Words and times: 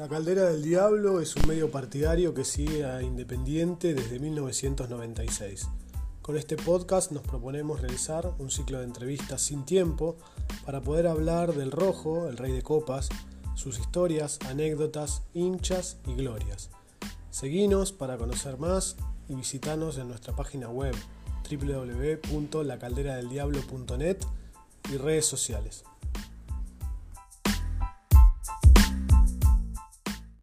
La 0.00 0.08
Caldera 0.08 0.44
del 0.44 0.62
Diablo 0.62 1.20
es 1.20 1.36
un 1.36 1.46
medio 1.46 1.70
partidario 1.70 2.32
que 2.32 2.46
sigue 2.46 2.86
a 2.86 3.02
Independiente 3.02 3.92
desde 3.92 4.18
1996. 4.18 5.68
Con 6.22 6.38
este 6.38 6.56
podcast 6.56 7.12
nos 7.12 7.22
proponemos 7.22 7.82
realizar 7.82 8.32
un 8.38 8.50
ciclo 8.50 8.78
de 8.78 8.84
entrevistas 8.84 9.42
sin 9.42 9.66
tiempo 9.66 10.16
para 10.64 10.80
poder 10.80 11.06
hablar 11.06 11.52
del 11.52 11.70
rojo, 11.70 12.30
el 12.30 12.38
rey 12.38 12.50
de 12.50 12.62
copas, 12.62 13.10
sus 13.54 13.78
historias, 13.78 14.38
anécdotas, 14.48 15.20
hinchas 15.34 15.98
y 16.06 16.14
glorias. 16.14 16.70
Seguinos 17.30 17.92
para 17.92 18.16
conocer 18.16 18.56
más 18.56 18.96
y 19.28 19.34
visitanos 19.34 19.98
en 19.98 20.08
nuestra 20.08 20.34
página 20.34 20.70
web 20.70 20.94
www.lacalderadeldiablo.net 21.50 24.16
y 24.90 24.96
redes 24.96 25.26
sociales. 25.26 25.84